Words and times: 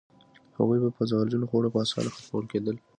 هغوی 0.57 0.79
به 0.83 0.89
په 0.97 1.01
زهرجنو 1.09 1.49
خوړو 1.49 1.73
په 1.73 1.79
اسانه 1.85 2.09
ختمول 2.15 2.45
کېدل. 2.51 2.75